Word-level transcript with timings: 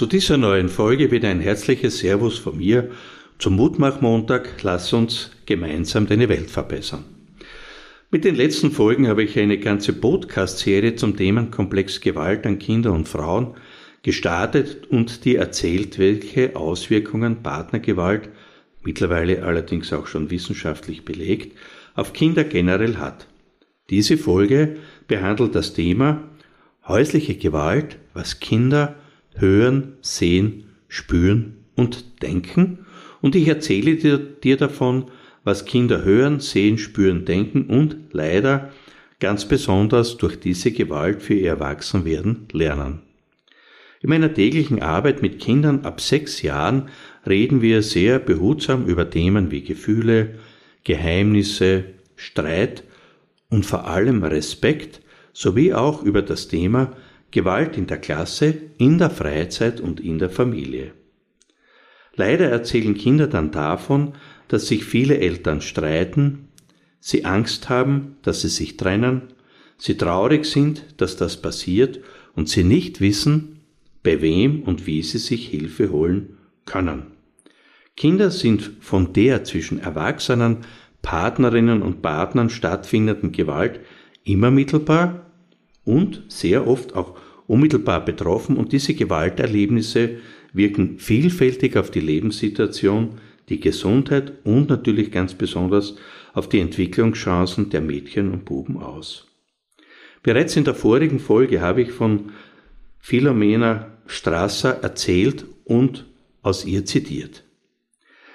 Zu 0.00 0.06
dieser 0.06 0.38
neuen 0.38 0.70
Folge 0.70 1.10
wieder 1.10 1.28
ein 1.28 1.40
herzliches 1.40 1.98
Servus 1.98 2.38
von 2.38 2.56
mir 2.56 2.90
zum 3.38 3.56
Mutmachmontag. 3.56 4.62
Lass 4.62 4.94
uns 4.94 5.30
gemeinsam 5.44 6.06
deine 6.06 6.30
Welt 6.30 6.50
verbessern. 6.50 7.04
Mit 8.10 8.24
den 8.24 8.34
letzten 8.34 8.70
Folgen 8.70 9.08
habe 9.08 9.22
ich 9.22 9.38
eine 9.38 9.58
ganze 9.58 9.92
Podcast-Serie 9.92 10.94
zum 10.96 11.18
Themenkomplex 11.18 12.00
Gewalt 12.00 12.46
an 12.46 12.58
Kinder 12.58 12.94
und 12.94 13.10
Frauen 13.10 13.56
gestartet 14.02 14.86
und 14.86 15.26
die 15.26 15.36
erzählt, 15.36 15.98
welche 15.98 16.56
Auswirkungen 16.56 17.42
Partnergewalt, 17.42 18.30
mittlerweile 18.82 19.42
allerdings 19.42 19.92
auch 19.92 20.06
schon 20.06 20.30
wissenschaftlich 20.30 21.04
belegt, 21.04 21.58
auf 21.94 22.14
Kinder 22.14 22.44
generell 22.44 22.96
hat. 22.96 23.26
Diese 23.90 24.16
Folge 24.16 24.76
behandelt 25.08 25.54
das 25.54 25.74
Thema 25.74 26.22
häusliche 26.88 27.34
Gewalt, 27.34 27.98
was 28.14 28.40
Kinder 28.40 28.96
hören, 29.34 29.94
sehen, 30.00 30.64
spüren 30.88 31.56
und 31.76 32.22
denken. 32.22 32.86
Und 33.20 33.34
ich 33.34 33.48
erzähle 33.48 33.96
dir, 33.96 34.18
dir 34.18 34.56
davon, 34.56 35.10
was 35.44 35.64
Kinder 35.64 36.04
hören, 36.04 36.40
sehen, 36.40 36.78
spüren, 36.78 37.24
denken 37.24 37.66
und 37.66 37.96
leider 38.12 38.72
ganz 39.20 39.46
besonders 39.46 40.16
durch 40.16 40.38
diese 40.40 40.72
Gewalt 40.72 41.22
für 41.22 41.34
ihr 41.34 41.50
Erwachsenwerden 41.50 42.48
lernen. 42.52 43.02
In 44.02 44.08
meiner 44.08 44.32
täglichen 44.32 44.80
Arbeit 44.80 45.20
mit 45.20 45.40
Kindern 45.40 45.84
ab 45.84 46.00
sechs 46.00 46.40
Jahren 46.40 46.88
reden 47.26 47.60
wir 47.60 47.82
sehr 47.82 48.18
behutsam 48.18 48.86
über 48.86 49.10
Themen 49.10 49.50
wie 49.50 49.62
Gefühle, 49.62 50.36
Geheimnisse, 50.84 51.84
Streit 52.16 52.82
und 53.50 53.66
vor 53.66 53.86
allem 53.86 54.22
Respekt 54.24 55.02
sowie 55.34 55.74
auch 55.74 56.02
über 56.02 56.22
das 56.22 56.48
Thema 56.48 56.96
Gewalt 57.30 57.76
in 57.76 57.86
der 57.86 57.98
Klasse, 57.98 58.54
in 58.78 58.98
der 58.98 59.10
Freizeit 59.10 59.80
und 59.80 60.00
in 60.00 60.18
der 60.18 60.30
Familie. 60.30 60.92
Leider 62.14 62.48
erzählen 62.48 62.94
Kinder 62.94 63.26
dann 63.26 63.50
davon, 63.50 64.14
dass 64.48 64.66
sich 64.66 64.84
viele 64.84 65.18
Eltern 65.18 65.60
streiten, 65.60 66.48
sie 66.98 67.24
Angst 67.24 67.68
haben, 67.68 68.16
dass 68.22 68.42
sie 68.42 68.48
sich 68.48 68.76
trennen, 68.76 69.32
sie 69.78 69.96
traurig 69.96 70.44
sind, 70.44 70.84
dass 70.98 71.16
das 71.16 71.40
passiert 71.40 72.00
und 72.34 72.48
sie 72.48 72.64
nicht 72.64 73.00
wissen, 73.00 73.60
bei 74.02 74.20
wem 74.20 74.62
und 74.62 74.86
wie 74.86 75.02
sie 75.02 75.18
sich 75.18 75.48
Hilfe 75.48 75.90
holen 75.90 76.38
können. 76.66 77.06
Kinder 77.96 78.30
sind 78.30 78.70
von 78.80 79.12
der 79.12 79.44
zwischen 79.44 79.78
Erwachsenen, 79.78 80.58
Partnerinnen 81.02 81.82
und 81.82 82.02
Partnern 82.02 82.50
stattfindenden 82.50 83.32
Gewalt 83.32 83.80
immer 84.24 84.50
mittelbar 84.50 85.29
und 85.84 86.22
sehr 86.28 86.66
oft 86.66 86.94
auch 86.94 87.16
unmittelbar 87.46 88.04
betroffen 88.04 88.56
und 88.56 88.72
diese 88.72 88.94
Gewalterlebnisse 88.94 90.18
wirken 90.52 90.98
vielfältig 90.98 91.76
auf 91.76 91.90
die 91.90 92.00
Lebenssituation, 92.00 93.20
die 93.48 93.60
Gesundheit 93.60 94.32
und 94.44 94.68
natürlich 94.68 95.10
ganz 95.10 95.34
besonders 95.34 95.96
auf 96.32 96.48
die 96.48 96.60
Entwicklungschancen 96.60 97.70
der 97.70 97.80
Mädchen 97.80 98.30
und 98.30 98.44
Buben 98.44 98.76
aus. 98.78 99.26
Bereits 100.22 100.56
in 100.56 100.64
der 100.64 100.74
vorigen 100.74 101.18
Folge 101.18 101.60
habe 101.60 101.82
ich 101.82 101.92
von 101.92 102.30
Philomena 102.98 103.98
Strasser 104.06 104.82
erzählt 104.82 105.46
und 105.64 106.06
aus 106.42 106.64
ihr 106.64 106.84
zitiert. 106.84 107.44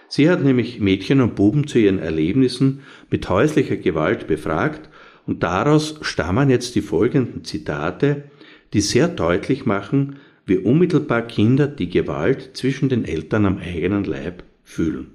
Sie 0.08 0.30
hat 0.30 0.44
nämlich 0.44 0.80
Mädchen 0.80 1.22
und 1.22 1.36
Buben 1.36 1.68
zu 1.68 1.80
ihren 1.80 2.00
Erlebnissen 2.00 2.82
mit 3.10 3.28
häuslicher 3.30 3.78
Gewalt 3.78 4.28
befragt 4.28 4.90
und 5.26 5.44
daraus 5.44 5.96
stammen 6.02 6.50
jetzt 6.50 6.76
die 6.76 6.82
folgenden 6.82 7.44
Zitate, 7.44 8.26
die 8.74 8.82
sehr 8.82 9.08
deutlich 9.08 9.66
machen, 9.66 10.18
wie 10.46 10.58
unmittelbar 10.58 11.24
Kinder 11.24 11.68
die 11.68 11.90
Gewalt 11.90 12.52
zwischen 12.54 12.90
den 12.90 13.06
Eltern 13.06 13.46
am 13.46 13.58
eigenen 13.58 14.04
Leib 14.04 14.44
fühlen. 14.64 15.12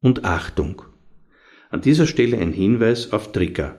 Und 0.00 0.24
Achtung! 0.24 0.82
An 1.70 1.80
dieser 1.80 2.06
Stelle 2.06 2.38
ein 2.38 2.52
Hinweis 2.52 3.12
auf 3.12 3.32
Trigger. 3.32 3.78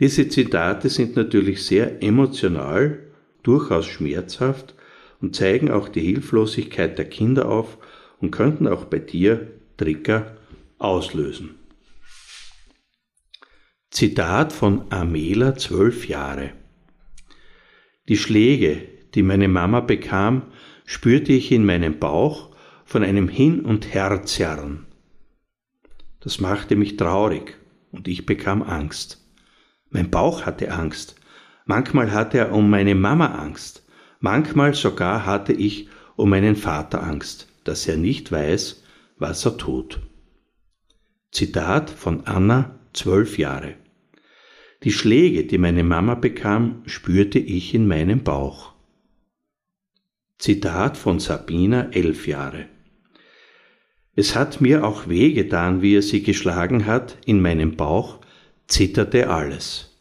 Diese 0.00 0.28
Zitate 0.28 0.88
sind 0.88 1.16
natürlich 1.16 1.64
sehr 1.64 2.02
emotional, 2.02 2.98
durchaus 3.42 3.86
schmerzhaft 3.86 4.74
und 5.20 5.36
zeigen 5.36 5.70
auch 5.70 5.88
die 5.88 6.00
Hilflosigkeit 6.00 6.98
der 6.98 7.06
Kinder 7.06 7.48
auf 7.48 7.78
und 8.20 8.30
könnten 8.30 8.66
auch 8.66 8.84
bei 8.84 8.98
dir 8.98 9.46
Trigger 9.76 10.36
auslösen. 10.78 11.59
Zitat 13.90 14.52
von 14.52 14.84
Amela, 14.90 15.56
zwölf 15.56 16.06
Jahre. 16.06 16.52
Die 18.08 18.16
Schläge, 18.16 18.86
die 19.14 19.24
meine 19.24 19.48
Mama 19.48 19.80
bekam, 19.80 20.42
spürte 20.84 21.32
ich 21.32 21.50
in 21.50 21.66
meinem 21.66 21.98
Bauch 21.98 22.54
von 22.84 23.02
einem 23.02 23.28
Hin- 23.28 23.62
und 23.62 23.92
Herzerren. 23.92 24.86
Das 26.20 26.40
machte 26.40 26.76
mich 26.76 26.96
traurig 26.96 27.58
und 27.90 28.06
ich 28.06 28.26
bekam 28.26 28.62
Angst. 28.62 29.26
Mein 29.90 30.08
Bauch 30.08 30.46
hatte 30.46 30.70
Angst. 30.70 31.16
Manchmal 31.64 32.12
hatte 32.12 32.38
er 32.38 32.52
um 32.52 32.70
meine 32.70 32.94
Mama 32.94 33.26
Angst. 33.26 33.84
Manchmal 34.20 34.74
sogar 34.74 35.26
hatte 35.26 35.52
ich 35.52 35.88
um 36.14 36.30
meinen 36.30 36.54
Vater 36.54 37.02
Angst, 37.02 37.48
dass 37.64 37.88
er 37.88 37.96
nicht 37.96 38.30
weiß, 38.30 38.84
was 39.18 39.44
er 39.44 39.56
tut. 39.56 40.00
Zitat 41.32 41.90
von 41.90 42.26
Anna 42.26 42.78
zwölf 42.92 43.36
Jahre. 43.36 43.79
Die 44.82 44.92
Schläge, 44.92 45.44
die 45.44 45.58
meine 45.58 45.84
Mama 45.84 46.14
bekam, 46.14 46.82
spürte 46.86 47.38
ich 47.38 47.74
in 47.74 47.86
meinem 47.86 48.24
Bauch. 48.24 48.72
Zitat 50.38 50.96
von 50.96 51.20
Sabina, 51.20 51.90
elf 51.90 52.26
Jahre. 52.26 52.64
Es 54.16 54.34
hat 54.34 54.62
mir 54.62 54.86
auch 54.86 55.06
wehgetan, 55.06 55.82
wie 55.82 55.96
er 55.96 56.02
sie 56.02 56.22
geschlagen 56.22 56.86
hat, 56.86 57.18
in 57.26 57.42
meinem 57.42 57.76
Bauch 57.76 58.20
zitterte 58.68 59.28
alles. 59.28 59.98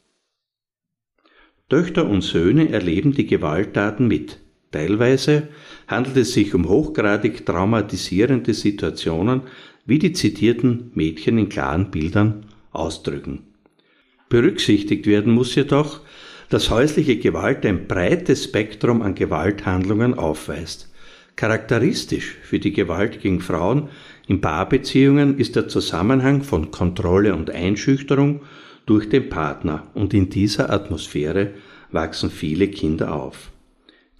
Töchter 1.67 2.09
und 2.09 2.21
Söhne 2.21 2.69
erleben 2.69 3.11
die 3.11 3.27
Gewalttaten 3.27 4.07
mit. 4.07 4.39
Teilweise 4.71 5.49
handelt 5.87 6.15
es 6.15 6.33
sich 6.33 6.55
um 6.55 6.69
hochgradig 6.69 7.45
traumatisierende 7.45 8.53
Situationen, 8.53 9.41
wie 9.85 9.99
die 9.99 10.13
zitierten 10.13 10.91
Mädchen 10.93 11.37
in 11.37 11.49
klaren 11.49 11.91
Bildern 11.91 12.45
ausdrücken. 12.71 13.48
Berücksichtigt 14.29 15.07
werden 15.07 15.33
muss 15.33 15.55
jedoch, 15.55 16.01
dass 16.49 16.69
häusliche 16.69 17.17
Gewalt 17.17 17.65
ein 17.65 17.87
breites 17.87 18.45
Spektrum 18.45 19.01
an 19.01 19.15
Gewalthandlungen 19.15 20.13
aufweist. 20.13 20.89
Charakteristisch 21.35 22.37
für 22.43 22.59
die 22.59 22.73
Gewalt 22.73 23.21
gegen 23.21 23.41
Frauen 23.41 23.89
in 24.27 24.41
Paarbeziehungen 24.41 25.37
ist 25.39 25.55
der 25.55 25.67
Zusammenhang 25.67 26.43
von 26.43 26.69
Kontrolle 26.69 27.35
und 27.35 27.49
Einschüchterung 27.49 28.41
durch 28.85 29.09
den 29.09 29.29
Partner 29.29 29.87
und 29.93 30.13
in 30.13 30.29
dieser 30.29 30.69
Atmosphäre 30.69 31.51
wachsen 31.91 32.29
viele 32.29 32.67
Kinder 32.67 33.13
auf. 33.13 33.51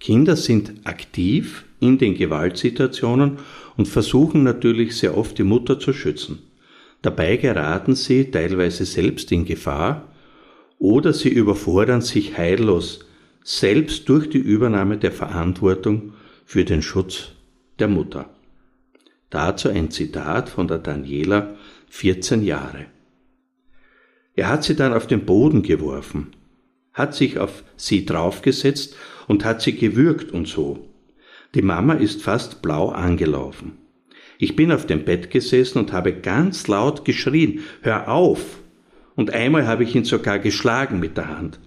Kinder 0.00 0.34
sind 0.34 0.72
aktiv 0.84 1.64
in 1.78 1.98
den 1.98 2.14
Gewaltsituationen 2.14 3.38
und 3.76 3.86
versuchen 3.86 4.42
natürlich 4.42 4.96
sehr 4.96 5.16
oft 5.16 5.38
die 5.38 5.44
Mutter 5.44 5.78
zu 5.78 5.92
schützen. 5.92 6.38
Dabei 7.02 7.36
geraten 7.36 7.94
sie 7.94 8.30
teilweise 8.30 8.84
selbst 8.84 9.32
in 9.32 9.44
Gefahr 9.44 10.12
oder 10.78 11.12
sie 11.12 11.30
überfordern 11.30 12.02
sich 12.02 12.36
heillos 12.36 13.06
selbst 13.42 14.08
durch 14.08 14.28
die 14.28 14.38
Übernahme 14.38 14.98
der 14.98 15.12
Verantwortung 15.12 16.12
für 16.44 16.64
den 16.64 16.82
Schutz 16.82 17.32
der 17.78 17.88
Mutter. 17.88 18.28
Dazu 19.30 19.68
ein 19.68 19.90
Zitat 19.90 20.48
von 20.48 20.68
der 20.68 20.78
Daniela, 20.78 21.56
14 21.88 22.42
Jahre. 22.42 22.86
Er 24.34 24.48
hat 24.48 24.64
sie 24.64 24.76
dann 24.76 24.92
auf 24.92 25.06
den 25.06 25.24
Boden 25.24 25.62
geworfen, 25.62 26.32
hat 26.92 27.14
sich 27.14 27.38
auf 27.38 27.64
sie 27.76 28.04
draufgesetzt 28.04 28.96
und 29.26 29.44
hat 29.44 29.62
sie 29.62 29.76
gewürgt 29.76 30.32
und 30.32 30.48
so. 30.48 30.88
Die 31.54 31.62
Mama 31.62 31.94
ist 31.94 32.22
fast 32.22 32.62
blau 32.62 32.90
angelaufen. 32.90 33.79
Ich 34.42 34.56
bin 34.56 34.72
auf 34.72 34.86
dem 34.86 35.04
Bett 35.04 35.30
gesessen 35.30 35.78
und 35.78 35.92
habe 35.92 36.14
ganz 36.14 36.66
laut 36.66 37.04
geschrien, 37.04 37.60
hör 37.82 38.08
auf! 38.08 38.60
Und 39.14 39.34
einmal 39.34 39.66
habe 39.66 39.84
ich 39.84 39.94
ihn 39.94 40.04
sogar 40.04 40.38
geschlagen 40.38 40.98
mit 40.98 41.18
der 41.18 41.28
Hand. 41.28 41.60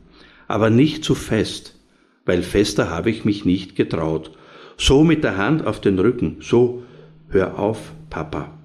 aber 0.48 0.70
nicht 0.70 1.04
zu 1.04 1.16
fest, 1.16 1.80
weil 2.26 2.44
fester 2.44 2.90
habe 2.90 3.10
ich 3.10 3.26
mich 3.26 3.46
nicht 3.46 3.76
getraut. 3.76 4.32
So 4.78 5.04
mit 5.04 5.24
der 5.24 5.38
Hand 5.38 5.66
auf 5.66 5.82
den 5.82 6.00
Rücken, 6.00 6.38
so 6.42 6.84
hör 7.30 7.58
auf, 7.60 7.94
Papa. 8.10 8.58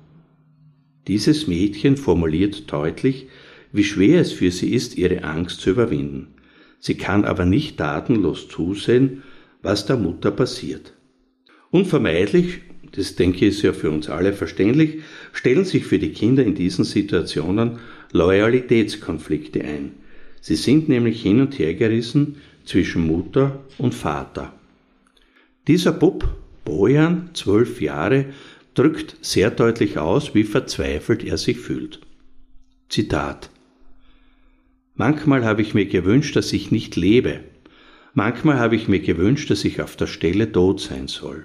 Dieses 1.07 1.47
Mädchen 1.47 1.97
formuliert 1.97 2.71
deutlich, 2.71 3.29
wie 3.73 3.85
schwer 3.85 4.21
es 4.21 4.33
für 4.33 4.51
sie 4.51 4.75
ist, 4.75 4.97
ihre 4.99 5.25
Angst 5.25 5.61
zu 5.61 5.71
überwinden. 5.71 6.35
Sie 6.81 6.97
kann 6.97 7.25
aber 7.25 7.45
nicht 7.45 7.79
tatenlos 7.79 8.49
zusehen, 8.49 9.23
was 9.63 9.87
der 9.87 9.97
Mutter 9.97 10.31
passiert. 10.31 10.95
Unvermeidlich, 11.71 12.61
das 12.93 13.17
denke 13.17 13.47
ich 13.47 13.57
ist 13.57 13.63
ja 13.63 13.73
für 13.73 13.91
uns 13.91 14.09
alle 14.09 14.33
verständlich, 14.33 15.01
stellen 15.33 15.65
sich 15.65 15.85
für 15.85 15.99
die 15.99 16.13
Kinder 16.13 16.45
in 16.45 16.55
diesen 16.55 16.85
Situationen 16.85 17.79
Loyalitätskonflikte 18.13 19.63
ein. 19.63 19.93
Sie 20.41 20.57
sind 20.57 20.89
nämlich 20.89 21.23
hin 21.23 21.41
und 21.41 21.59
her 21.59 21.75
gerissen 21.75 22.37
zwischen 22.65 23.07
Mutter 23.07 23.65
und 23.77 23.95
Vater. 23.95 24.53
Dieser 25.67 25.93
Bub, 25.93 26.29
Bojan, 26.65 27.31
zwölf 27.35 27.81
Jahre, 27.81 28.27
drückt 28.75 29.17
sehr 29.21 29.51
deutlich 29.51 29.99
aus, 29.99 30.35
wie 30.35 30.45
verzweifelt 30.45 31.25
er 31.25 31.37
sich 31.37 31.59
fühlt. 31.59 32.01
Zitat 32.89 33.51
Manchmal 34.95 35.45
habe 35.45 35.63
ich 35.63 35.75
mir 35.75 35.87
gewünscht, 35.87 36.35
dass 36.37 36.53
ich 36.53 36.71
nicht 36.71 36.97
lebe. 36.97 37.41
Manchmal 38.15 38.59
habe 38.59 38.77
ich 38.77 38.89
mir 38.89 39.01
gewünscht, 39.01 39.51
dass 39.51 39.65
ich 39.65 39.81
auf 39.81 39.97
der 39.97 40.07
Stelle 40.07 40.51
tot 40.51 40.81
sein 40.81 41.07
soll. 41.07 41.45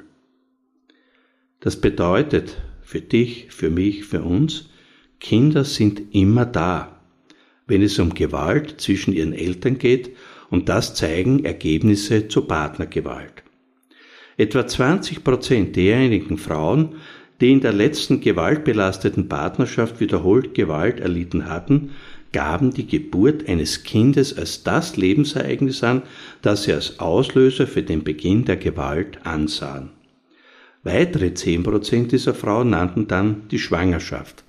Das 1.63 1.77
bedeutet 1.77 2.57
für 2.81 2.99
dich, 2.99 3.47
für 3.49 3.69
mich, 3.69 4.03
für 4.03 4.21
uns, 4.21 4.69
Kinder 5.21 5.63
sind 5.63 6.13
immer 6.13 6.45
da, 6.45 6.99
wenn 7.67 7.81
es 7.81 7.97
um 7.99 8.13
Gewalt 8.13 8.81
zwischen 8.81 9.13
ihren 9.13 9.31
Eltern 9.31 9.77
geht 9.77 10.09
und 10.49 10.67
das 10.67 10.93
zeigen 10.93 11.45
Ergebnisse 11.45 12.27
zur 12.27 12.49
Partnergewalt. 12.49 13.43
Etwa 14.35 14.67
20 14.67 15.23
Prozent 15.23 15.77
derjenigen 15.77 16.37
Frauen, 16.37 16.95
die 17.39 17.53
in 17.53 17.61
der 17.61 17.71
letzten 17.71 18.19
gewaltbelasteten 18.19 19.29
Partnerschaft 19.29 20.01
wiederholt 20.01 20.53
Gewalt 20.55 20.99
erlitten 20.99 21.49
hatten, 21.49 21.91
gaben 22.33 22.73
die 22.73 22.87
Geburt 22.87 23.47
eines 23.47 23.83
Kindes 23.83 24.37
als 24.37 24.63
das 24.63 24.97
Lebensereignis 24.97 25.81
an, 25.81 26.01
das 26.41 26.63
sie 26.63 26.73
als 26.73 26.99
Auslöser 26.99 27.67
für 27.67 27.83
den 27.83 28.03
Beginn 28.03 28.43
der 28.43 28.57
Gewalt 28.57 29.25
ansahen. 29.25 30.02
Weitere 30.83 31.33
zehn 31.33 31.63
Prozent 31.63 32.11
dieser 32.11 32.33
Frauen 32.33 32.71
nannten 32.71 33.07
dann 33.07 33.47
die 33.49 33.59
Schwangerschaft, 33.59 34.43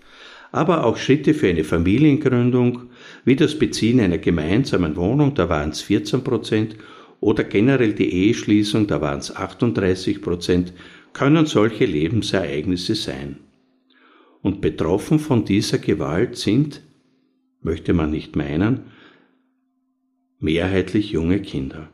aber 0.50 0.84
auch 0.84 0.96
Schritte 0.96 1.32
für 1.32 1.48
eine 1.48 1.64
Familiengründung, 1.64 2.90
wie 3.24 3.36
das 3.36 3.58
Beziehen 3.58 4.00
einer 4.00 4.18
gemeinsamen 4.18 4.96
Wohnung, 4.96 5.34
da 5.34 5.48
waren 5.48 5.70
es 5.70 5.82
14 5.82 6.24
Prozent, 6.24 6.76
oder 7.20 7.44
generell 7.44 7.94
die 7.94 8.12
Eheschließung, 8.12 8.86
da 8.86 9.00
waren 9.00 9.20
es 9.20 9.34
38 9.34 10.20
Prozent, 10.20 10.72
können 11.12 11.46
solche 11.46 11.86
Lebensereignisse 11.86 12.94
sein. 12.94 13.38
Und 14.42 14.60
betroffen 14.60 15.18
von 15.18 15.44
dieser 15.44 15.78
Gewalt 15.78 16.36
sind 16.36 16.82
möchte 17.62 17.94
man 17.94 18.10
nicht 18.10 18.36
meinen, 18.36 18.80
mehrheitlich 20.38 21.10
junge 21.10 21.40
Kinder. 21.40 21.88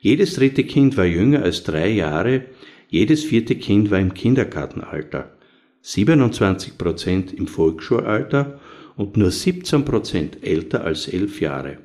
Jedes 0.00 0.34
dritte 0.34 0.64
Kind 0.64 0.96
war 0.96 1.04
jünger 1.04 1.42
als 1.42 1.62
drei 1.62 1.88
Jahre, 1.88 2.46
jedes 2.92 3.24
vierte 3.24 3.56
Kind 3.56 3.90
war 3.90 3.98
im 3.98 4.12
Kindergartenalter, 4.12 5.32
27 5.80 6.76
Prozent 6.76 7.32
im 7.32 7.46
Volksschulalter 7.46 8.60
und 8.96 9.16
nur 9.16 9.30
17 9.30 9.86
Prozent 9.86 10.44
älter 10.44 10.84
als 10.84 11.08
elf 11.08 11.40
Jahre. 11.40 11.78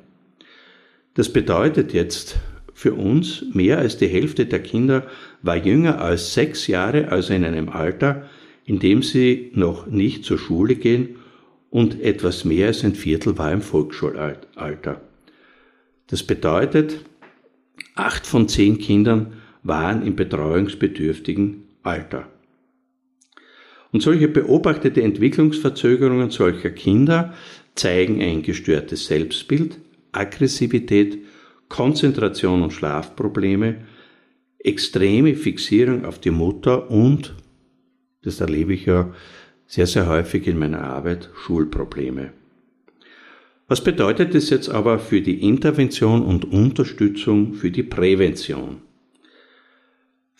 Das 1.14 1.32
bedeutet 1.32 1.94
jetzt 1.94 2.36
für 2.74 2.92
uns, 2.92 3.42
mehr 3.54 3.78
als 3.78 3.96
die 3.96 4.06
Hälfte 4.06 4.44
der 4.44 4.62
Kinder 4.62 5.06
war 5.40 5.56
jünger 5.56 5.98
als 5.98 6.34
sechs 6.34 6.66
Jahre, 6.66 7.08
also 7.08 7.32
in 7.32 7.42
einem 7.42 7.70
Alter, 7.70 8.28
in 8.66 8.78
dem 8.78 9.02
sie 9.02 9.50
noch 9.54 9.86
nicht 9.86 10.26
zur 10.26 10.36
Schule 10.36 10.74
gehen 10.74 11.16
und 11.70 12.02
etwas 12.02 12.44
mehr 12.44 12.66
als 12.66 12.84
ein 12.84 12.94
Viertel 12.94 13.38
war 13.38 13.50
im 13.50 13.62
Volksschulalter. 13.62 15.00
Das 16.08 16.22
bedeutet, 16.22 16.98
acht 17.94 18.26
von 18.26 18.46
zehn 18.46 18.76
Kindern 18.76 19.37
waren 19.68 20.04
im 20.04 20.16
betreuungsbedürftigen 20.16 21.64
Alter. 21.82 22.28
Und 23.92 24.02
solche 24.02 24.28
beobachtete 24.28 25.02
Entwicklungsverzögerungen 25.02 26.30
solcher 26.30 26.70
Kinder 26.70 27.34
zeigen 27.74 28.20
ein 28.20 28.42
gestörtes 28.42 29.06
Selbstbild, 29.06 29.78
Aggressivität, 30.12 31.18
Konzentration 31.68 32.62
und 32.62 32.72
Schlafprobleme, 32.72 33.76
extreme 34.58 35.34
Fixierung 35.34 36.04
auf 36.04 36.18
die 36.18 36.30
Mutter 36.30 36.90
und, 36.90 37.34
das 38.22 38.40
erlebe 38.40 38.74
ich 38.74 38.86
ja 38.86 39.12
sehr, 39.66 39.86
sehr 39.86 40.08
häufig 40.08 40.46
in 40.46 40.58
meiner 40.58 40.82
Arbeit 40.82 41.30
Schulprobleme. 41.34 42.32
Was 43.68 43.84
bedeutet 43.84 44.34
es 44.34 44.48
jetzt 44.48 44.70
aber 44.70 44.98
für 44.98 45.20
die 45.20 45.46
Intervention 45.46 46.22
und 46.22 46.46
Unterstützung 46.46 47.52
für 47.52 47.70
die 47.70 47.82
Prävention? 47.82 48.87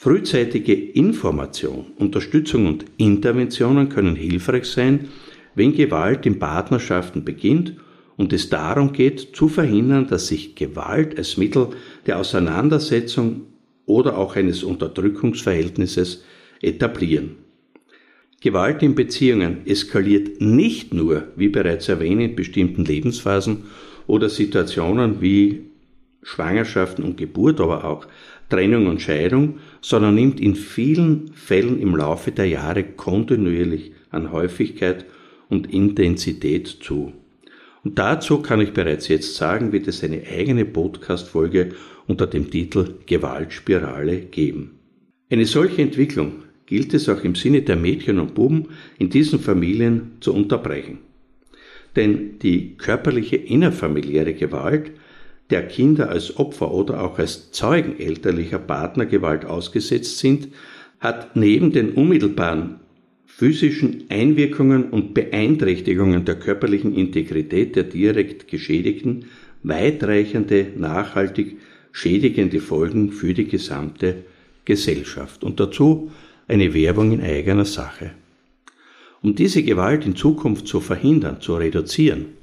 Frühzeitige 0.00 0.74
Information, 0.74 1.86
Unterstützung 1.96 2.66
und 2.66 2.84
Interventionen 2.98 3.88
können 3.88 4.14
hilfreich 4.14 4.66
sein, 4.66 5.08
wenn 5.56 5.74
Gewalt 5.74 6.24
in 6.24 6.38
Partnerschaften 6.38 7.24
beginnt 7.24 7.74
und 8.16 8.32
es 8.32 8.48
darum 8.48 8.92
geht, 8.92 9.34
zu 9.34 9.48
verhindern, 9.48 10.06
dass 10.06 10.28
sich 10.28 10.54
Gewalt 10.54 11.18
als 11.18 11.36
Mittel 11.36 11.70
der 12.06 12.20
Auseinandersetzung 12.20 13.46
oder 13.86 14.16
auch 14.16 14.36
eines 14.36 14.62
Unterdrückungsverhältnisses 14.62 16.22
etablieren. 16.62 17.30
Gewalt 18.40 18.84
in 18.84 18.94
Beziehungen 18.94 19.66
eskaliert 19.66 20.40
nicht 20.40 20.94
nur, 20.94 21.24
wie 21.34 21.48
bereits 21.48 21.88
erwähnt, 21.88 22.22
in 22.22 22.36
bestimmten 22.36 22.84
Lebensphasen 22.84 23.64
oder 24.06 24.28
Situationen 24.28 25.20
wie 25.20 25.64
Schwangerschaften 26.22 27.04
und 27.04 27.16
Geburt, 27.16 27.60
aber 27.60 27.84
auch 27.84 28.06
Trennung 28.48 28.86
und 28.86 29.02
Scheidung, 29.02 29.58
sondern 29.80 30.14
nimmt 30.14 30.40
in 30.40 30.54
vielen 30.54 31.32
Fällen 31.34 31.80
im 31.80 31.94
Laufe 31.94 32.32
der 32.32 32.46
Jahre 32.46 32.84
kontinuierlich 32.84 33.92
an 34.10 34.32
Häufigkeit 34.32 35.04
und 35.48 35.72
Intensität 35.72 36.66
zu. 36.66 37.12
Und 37.84 37.98
dazu 37.98 38.42
kann 38.42 38.60
ich 38.60 38.72
bereits 38.72 39.08
jetzt 39.08 39.34
sagen, 39.36 39.72
wird 39.72 39.86
es 39.88 40.02
eine 40.02 40.22
eigene 40.26 40.64
Podcast-Folge 40.64 41.70
unter 42.06 42.26
dem 42.26 42.50
Titel 42.50 42.94
Gewaltspirale 43.06 44.20
geben. 44.22 44.78
Eine 45.30 45.44
solche 45.44 45.82
Entwicklung 45.82 46.44
gilt 46.66 46.92
es 46.94 47.08
auch 47.08 47.22
im 47.24 47.34
Sinne 47.34 47.62
der 47.62 47.76
Mädchen 47.76 48.18
und 48.18 48.34
Buben 48.34 48.68
in 48.98 49.10
diesen 49.10 49.38
Familien 49.38 50.12
zu 50.20 50.34
unterbrechen. 50.34 50.98
Denn 51.96 52.38
die 52.40 52.76
körperliche 52.76 53.36
innerfamiliäre 53.36 54.34
Gewalt, 54.34 54.92
der 55.50 55.66
Kinder 55.66 56.10
als 56.10 56.36
Opfer 56.36 56.72
oder 56.72 57.02
auch 57.02 57.18
als 57.18 57.50
Zeugen 57.52 57.98
elterlicher 57.98 58.58
Partnergewalt 58.58 59.44
ausgesetzt 59.44 60.18
sind, 60.18 60.48
hat 61.00 61.36
neben 61.36 61.72
den 61.72 61.92
unmittelbaren 61.92 62.80
physischen 63.26 64.04
Einwirkungen 64.08 64.90
und 64.90 65.14
Beeinträchtigungen 65.14 66.24
der 66.24 66.34
körperlichen 66.34 66.94
Integrität 66.94 67.76
der 67.76 67.84
direkt 67.84 68.48
Geschädigten 68.48 69.26
weitreichende, 69.62 70.66
nachhaltig 70.76 71.58
schädigende 71.92 72.60
Folgen 72.60 73.12
für 73.12 73.34
die 73.34 73.46
gesamte 73.46 74.24
Gesellschaft. 74.64 75.44
Und 75.44 75.60
dazu 75.60 76.10
eine 76.46 76.74
Werbung 76.74 77.12
in 77.12 77.22
eigener 77.22 77.64
Sache. 77.64 78.10
Um 79.22 79.34
diese 79.34 79.62
Gewalt 79.62 80.04
in 80.04 80.14
Zukunft 80.14 80.66
zu 80.66 80.80
verhindern, 80.80 81.40
zu 81.40 81.56
reduzieren 81.56 82.37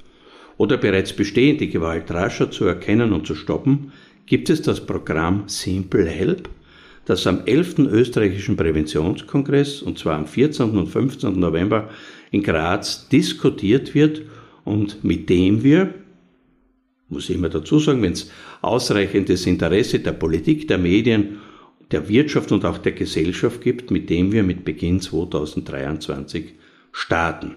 oder 0.58 0.76
bereits 0.76 1.12
bestehende 1.12 1.66
Gewalt 1.68 2.10
rascher 2.10 2.50
zu 2.50 2.64
erkennen 2.64 3.12
und 3.12 3.26
zu 3.26 3.34
stoppen, 3.34 3.92
gibt 4.26 4.50
es 4.50 4.62
das 4.62 4.84
Programm 4.84 5.44
Simple 5.46 6.06
Help, 6.06 6.48
das 7.04 7.26
am 7.26 7.42
11. 7.46 7.78
österreichischen 7.78 8.56
Präventionskongress, 8.56 9.82
und 9.82 9.98
zwar 9.98 10.16
am 10.16 10.26
14. 10.26 10.70
und 10.76 10.88
15. 10.88 11.38
November 11.38 11.90
in 12.30 12.42
Graz, 12.42 13.08
diskutiert 13.08 13.94
wird 13.94 14.22
und 14.64 15.04
mit 15.04 15.30
dem 15.30 15.62
wir, 15.62 15.94
muss 17.08 17.30
ich 17.30 17.36
immer 17.36 17.48
dazu 17.48 17.78
sagen, 17.78 18.02
wenn 18.02 18.12
es 18.12 18.30
ausreichendes 18.62 19.46
Interesse 19.46 20.00
der 20.00 20.12
Politik, 20.12 20.66
der 20.66 20.78
Medien 20.78 21.38
der 21.92 22.08
Wirtschaft 22.08 22.50
und 22.50 22.64
auch 22.64 22.78
der 22.78 22.92
Gesellschaft 22.92 23.60
gibt, 23.60 23.92
mit 23.92 24.10
dem 24.10 24.32
wir 24.32 24.42
mit 24.42 24.64
Beginn 24.64 25.00
2023 25.00 26.54
starten. 26.90 27.54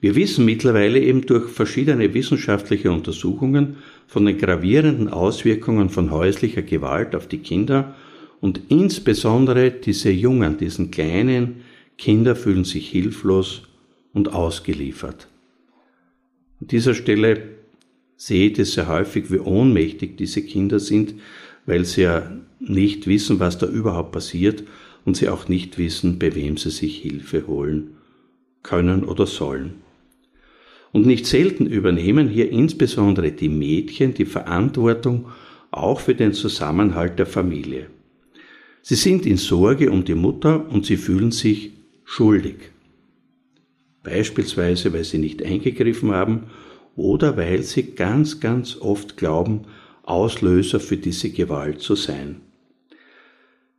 Wir 0.00 0.14
wissen 0.14 0.44
mittlerweile 0.44 1.00
eben 1.00 1.22
durch 1.22 1.48
verschiedene 1.48 2.12
wissenschaftliche 2.12 2.92
Untersuchungen 2.92 3.76
von 4.06 4.26
den 4.26 4.36
gravierenden 4.36 5.08
Auswirkungen 5.08 5.88
von 5.88 6.10
häuslicher 6.10 6.62
Gewalt 6.62 7.14
auf 7.14 7.26
die 7.26 7.38
Kinder 7.38 7.94
und 8.40 8.60
insbesondere 8.68 9.70
diese 9.70 10.10
Jungen, 10.10 10.58
diesen 10.58 10.90
kleinen 10.90 11.62
Kinder 11.96 12.36
fühlen 12.36 12.64
sich 12.64 12.90
hilflos 12.90 13.62
und 14.12 14.32
ausgeliefert. 14.34 15.28
An 16.60 16.68
dieser 16.68 16.94
Stelle 16.94 17.42
sehe 18.16 18.50
das 18.50 18.72
sehr 18.72 18.88
häufig, 18.88 19.30
wie 19.30 19.38
ohnmächtig 19.38 20.16
diese 20.18 20.42
Kinder 20.42 20.78
sind, 20.78 21.14
weil 21.64 21.84
sie 21.84 22.02
ja 22.02 22.30
nicht 22.60 23.06
wissen, 23.06 23.40
was 23.40 23.58
da 23.58 23.66
überhaupt 23.66 24.12
passiert 24.12 24.62
und 25.04 25.16
sie 25.16 25.28
auch 25.28 25.48
nicht 25.48 25.78
wissen, 25.78 26.18
bei 26.18 26.34
wem 26.34 26.56
sie 26.56 26.70
sich 26.70 26.98
Hilfe 26.98 27.46
holen 27.46 27.96
können 28.62 29.04
oder 29.04 29.26
sollen. 29.26 29.85
Und 30.96 31.04
nicht 31.04 31.26
selten 31.26 31.66
übernehmen 31.66 32.26
hier 32.26 32.50
insbesondere 32.50 33.30
die 33.30 33.50
Mädchen 33.50 34.14
die 34.14 34.24
Verantwortung 34.24 35.26
auch 35.70 36.00
für 36.00 36.14
den 36.14 36.32
Zusammenhalt 36.32 37.18
der 37.18 37.26
Familie. 37.26 37.88
Sie 38.80 38.94
sind 38.94 39.26
in 39.26 39.36
Sorge 39.36 39.90
um 39.90 40.06
die 40.06 40.14
Mutter 40.14 40.66
und 40.70 40.86
sie 40.86 40.96
fühlen 40.96 41.32
sich 41.32 41.72
schuldig. 42.06 42.70
Beispielsweise, 44.04 44.94
weil 44.94 45.04
sie 45.04 45.18
nicht 45.18 45.42
eingegriffen 45.44 46.12
haben 46.12 46.44
oder 46.96 47.36
weil 47.36 47.62
sie 47.62 47.92
ganz, 47.94 48.40
ganz 48.40 48.78
oft 48.80 49.18
glauben, 49.18 49.66
Auslöser 50.02 50.80
für 50.80 50.96
diese 50.96 51.28
Gewalt 51.28 51.82
zu 51.82 51.94
sein. 51.94 52.40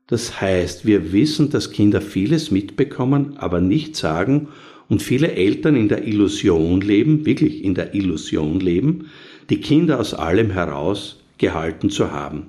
Das 0.06 0.40
heißt, 0.40 0.86
wir 0.86 1.14
wissen, 1.14 1.50
dass 1.50 1.72
Kinder 1.72 2.00
vieles 2.00 2.52
mitbekommen, 2.52 3.38
aber 3.38 3.60
nicht 3.60 3.96
sagen 3.96 4.50
und 4.90 5.02
viele 5.02 5.34
Eltern 5.34 5.76
in 5.76 5.90
der 5.90 6.08
Illusion 6.08 6.82
leben, 6.82 7.26
wirklich 7.26 7.64
in 7.64 7.76
der 7.76 7.94
Illusion 7.94 8.60
leben, 8.60 9.10
die 9.50 9.60
Kinder 9.60 10.00
aus 10.00 10.14
allem 10.14 10.52
heraus 10.52 11.24
gehalten 11.38 11.90
zu 11.90 12.12
haben. 12.12 12.48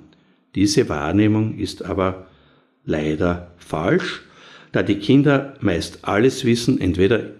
Diese 0.55 0.89
Wahrnehmung 0.89 1.57
ist 1.57 1.83
aber 1.83 2.27
leider 2.85 3.51
falsch, 3.57 4.21
da 4.71 4.83
die 4.83 4.99
Kinder 4.99 5.55
meist 5.61 5.99
alles 6.03 6.45
wissen, 6.45 6.79
entweder 6.79 7.31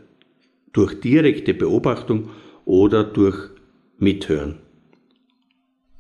durch 0.74 1.00
direkte 1.00 1.54
Beobachtung 1.54 2.30
oder 2.66 3.04
durch 3.04 3.50
Mithören. 3.98 4.58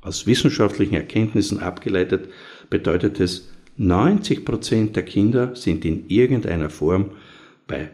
Aus 0.02 0.28
wissenschaftlichen 0.28 0.96
Erkenntnissen 0.96 1.60
abgeleitet 1.60 2.30
bedeutet 2.70 3.20
es, 3.20 3.50
90 3.78 4.46
Prozent 4.46 4.96
der 4.96 5.04
Kinder 5.04 5.56
sind 5.56 5.86
in 5.86 6.08
irgendeiner 6.10 6.70
Form 6.70 7.12
bei 7.68 7.90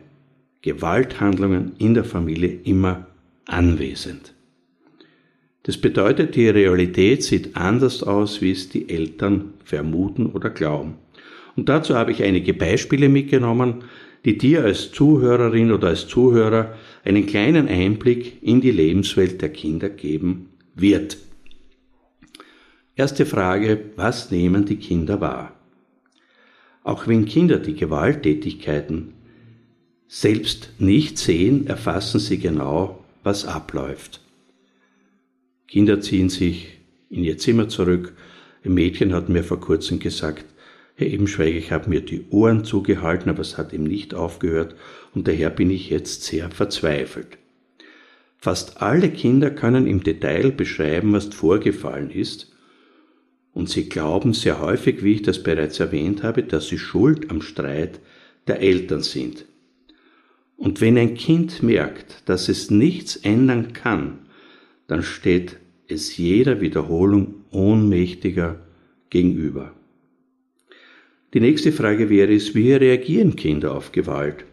Gewalthandlungen 0.66 1.74
in 1.78 1.94
der 1.94 2.04
Familie 2.04 2.60
immer 2.64 3.06
anwesend. 3.46 4.34
Das 5.62 5.78
bedeutet, 5.78 6.36
die 6.36 6.50
Realität 6.50 7.22
sieht 7.22 7.56
anders 7.56 8.02
aus, 8.02 8.42
wie 8.42 8.50
es 8.50 8.70
die 8.70 8.90
Eltern 8.90 9.54
vermuten 9.64 10.26
oder 10.26 10.50
glauben. 10.50 10.96
Und 11.56 11.70
dazu 11.70 11.94
habe 11.96 12.12
ich 12.12 12.24
einige 12.24 12.56
Beispiele 12.56 13.10
mitgenommen, 13.10 13.84
die 14.26 14.40
dir 14.40 14.64
als 14.64 14.92
Zuhörerin 14.92 15.72
oder 15.72 15.90
als 15.90 16.08
Zuhörer 16.08 16.76
einen 17.04 17.28
kleinen 17.28 17.68
Einblick 17.68 18.42
in 18.42 18.60
die 18.60 18.72
Lebenswelt 18.72 19.44
der 19.44 19.50
Kinder 19.50 19.90
geben 19.90 20.50
wird. 20.74 21.18
Erste 22.96 23.28
Frage, 23.28 23.92
was 23.98 24.32
nehmen 24.32 24.66
die 24.66 24.78
Kinder 24.78 25.22
wahr? 25.22 25.54
Auch 26.84 27.08
wenn 27.08 27.26
Kinder 27.26 27.60
die 27.60 27.76
Gewalttätigkeiten 27.76 29.15
selbst 30.08 30.70
nicht 30.80 31.18
sehen, 31.18 31.68
erfassen 31.68 32.20
sie 32.20 32.38
genau, 32.38 33.04
was 33.24 33.46
abläuft. 33.46 34.22
Kinder 35.68 36.00
ziehen 36.00 36.30
sich 36.30 36.78
in 37.10 37.24
ihr 37.24 37.38
Zimmer 37.38 37.68
zurück. 37.68 38.14
Ein 38.64 38.74
Mädchen 38.74 39.14
hat 39.14 39.30
mir 39.30 39.44
vor 39.44 39.60
kurzem 39.60 40.00
gesagt, 40.00 40.46
Herr 40.96 41.08
Ebenschweig, 41.08 41.56
ich 41.56 41.72
habe 41.72 41.90
mir 41.90 42.02
die 42.02 42.26
Ohren 42.30 42.64
zugehalten, 42.64 43.30
aber 43.30 43.42
es 43.42 43.58
hat 43.58 43.74
ihm 43.74 43.84
nicht 43.84 44.14
aufgehört 44.14 44.76
und 45.14 45.28
daher 45.28 45.50
bin 45.50 45.70
ich 45.70 45.90
jetzt 45.90 46.24
sehr 46.24 46.50
verzweifelt. 46.52 47.38
Fast 48.38 48.82
alle 48.82 49.10
Kinder 49.10 49.50
können 49.50 49.88
im 49.88 50.04
Detail 50.04 50.52
beschreiben, 50.52 51.14
was 51.14 51.26
vorgefallen 51.26 52.12
ist, 52.12 52.52
und 53.54 53.70
sie 53.70 53.90
glauben 53.90 54.34
sehr 54.34 54.62
häufig, 54.62 55.04
wie 55.04 55.14
ich 55.14 55.22
das 55.22 55.42
bereits 55.42 55.80
erwähnt 55.80 56.24
habe, 56.24 56.44
dass 56.44 56.68
sie 56.68 56.78
schuld 56.78 57.32
am 57.32 57.42
Streit 57.42 58.00
der 58.48 58.60
Eltern 58.60 59.02
sind. 59.02 59.46
Und 60.58 60.82
wenn 60.82 60.98
ein 60.98 61.16
Kind 61.16 61.64
merkt, 61.64 62.24
dass 62.26 62.50
es 62.50 62.72
nichts 62.72 63.16
ändern 63.18 63.74
kann, 63.74 64.20
dann 64.88 65.04
steht 65.04 65.58
es 65.88 66.18
jeder 66.18 66.62
Wiederholung 66.62 67.36
ohnmächtiger 67.52 68.60
gegenüber. 69.10 69.74
Die 71.34 71.40
nächste 71.42 71.72
Frage 71.72 72.10
wäre 72.10 72.34
es, 72.34 72.56
wie 72.56 72.74
reagieren 72.74 73.36
Kinder 73.36 73.76
auf 73.76 73.92
Gewalt? 73.92 74.46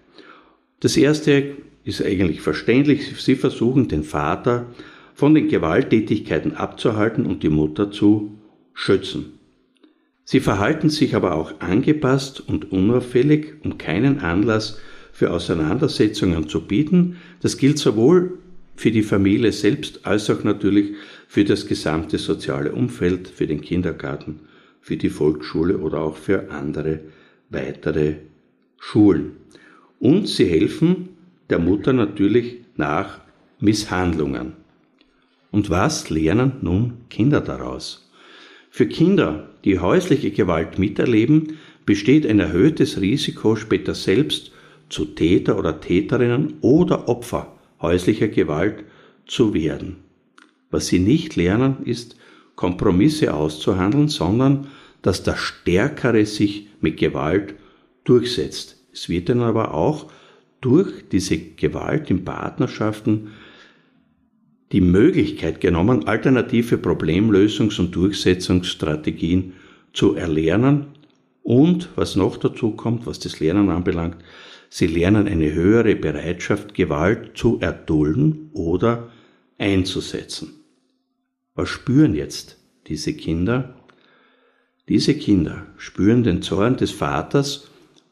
Das 0.80 0.96
erste 0.96 1.56
ist 1.84 2.04
eigentlich 2.04 2.40
verständlich. 2.40 3.20
Sie 3.20 3.36
versuchen 3.36 3.88
den 3.88 4.02
Vater 4.02 4.66
von 5.14 5.34
den 5.34 5.48
Gewalttätigkeiten 5.48 6.54
abzuhalten 6.54 7.26
und 7.26 7.42
die 7.42 7.48
Mutter 7.48 7.90
zu 7.92 8.32
schützen. 8.74 9.38
Sie 10.24 10.40
verhalten 10.40 10.88
sich 10.88 11.14
aber 11.14 11.34
auch 11.34 11.60
angepasst 11.60 12.40
und 12.40 12.72
unauffällig, 12.72 13.54
um 13.62 13.78
keinen 13.78 14.20
Anlass 14.20 14.80
für 15.12 15.30
Auseinandersetzungen 15.30 16.48
zu 16.48 16.66
bieten. 16.66 17.18
Das 17.40 17.56
gilt 17.56 17.78
sowohl 17.78 18.38
für 18.74 18.90
die 18.90 19.02
Familie 19.02 19.52
selbst 19.52 20.04
als 20.04 20.28
auch 20.30 20.42
natürlich 20.42 20.94
für 21.28 21.44
das 21.44 21.66
gesamte 21.66 22.18
soziale 22.18 22.72
Umfeld, 22.72 23.28
für 23.28 23.46
den 23.46 23.60
Kindergarten 23.60 24.40
für 24.82 24.96
die 24.96 25.08
Volksschule 25.08 25.78
oder 25.78 26.00
auch 26.00 26.16
für 26.16 26.50
andere 26.50 27.00
weitere 27.48 28.16
Schulen. 28.78 29.36
Und 30.00 30.28
sie 30.28 30.46
helfen 30.46 31.10
der 31.48 31.60
Mutter 31.60 31.92
natürlich 31.92 32.58
nach 32.76 33.20
Misshandlungen. 33.60 34.54
Und 35.52 35.70
was 35.70 36.10
lernen 36.10 36.54
nun 36.62 36.94
Kinder 37.08 37.40
daraus? 37.40 38.10
Für 38.70 38.86
Kinder, 38.86 39.50
die 39.64 39.78
häusliche 39.78 40.30
Gewalt 40.32 40.78
miterleben, 40.78 41.58
besteht 41.86 42.26
ein 42.26 42.40
erhöhtes 42.40 43.00
Risiko, 43.00 43.54
später 43.54 43.94
selbst 43.94 44.50
zu 44.92 45.06
Täter 45.06 45.58
oder 45.58 45.80
Täterinnen 45.80 46.58
oder 46.60 47.08
Opfer 47.08 47.56
häuslicher 47.80 48.28
Gewalt 48.28 48.84
zu 49.26 49.54
werden. 49.54 49.96
Was 50.70 50.86
sie 50.86 50.98
nicht 50.98 51.34
lernen, 51.36 51.78
ist, 51.84 52.16
Kompromisse 52.54 53.34
auszuhandeln, 53.34 54.08
sondern 54.08 54.68
dass 55.00 55.22
der 55.22 55.36
Stärkere 55.36 56.26
sich 56.26 56.68
mit 56.80 56.98
Gewalt 56.98 57.54
durchsetzt. 58.04 58.76
Es 58.92 59.08
wird 59.08 59.30
dann 59.30 59.40
aber 59.40 59.74
auch 59.74 60.10
durch 60.60 61.08
diese 61.10 61.38
Gewalt 61.38 62.10
in 62.10 62.24
Partnerschaften 62.24 63.30
die 64.70 64.80
Möglichkeit 64.80 65.60
genommen, 65.60 66.06
alternative 66.06 66.76
Problemlösungs- 66.76 67.80
und 67.80 67.94
Durchsetzungsstrategien 67.94 69.54
zu 69.92 70.14
erlernen 70.14 70.86
und 71.42 71.88
was 71.96 72.16
noch 72.16 72.36
dazu 72.36 72.72
kommt, 72.72 73.06
was 73.06 73.18
das 73.18 73.40
Lernen 73.40 73.70
anbelangt, 73.70 74.16
sie 74.68 74.86
lernen 74.86 75.26
eine 75.26 75.52
höhere 75.52 75.96
Bereitschaft, 75.96 76.74
Gewalt 76.74 77.36
zu 77.36 77.58
erdulden 77.60 78.50
oder 78.52 79.10
einzusetzen. 79.58 80.54
Was 81.54 81.68
spüren 81.68 82.14
jetzt 82.14 82.58
diese 82.86 83.14
Kinder? 83.14 83.74
Diese 84.88 85.14
Kinder 85.14 85.66
spüren 85.76 86.22
den 86.22 86.42
Zorn 86.42 86.76
des 86.76 86.90
Vaters 86.90 87.68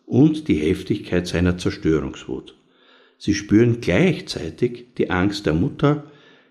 und 0.07 0.49
die 0.49 0.57
Heftigkeit 0.57 1.27
seiner 1.27 1.57
Zerstörungswut. 1.57 2.57
Sie 3.17 3.35
spüren 3.35 3.81
gleichzeitig 3.81 4.87
die 4.99 5.11
Angst 5.11 5.47
der 5.47 5.55
Mutter, 5.55 6.05